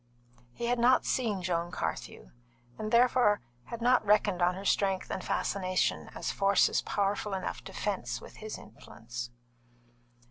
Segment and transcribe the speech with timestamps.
[0.53, 2.31] He had not seen Joan Carthew,
[2.79, 7.71] and therefore had not reckoned on her strength and fascination as forces powerful enough to
[7.71, 9.29] fence with his influence.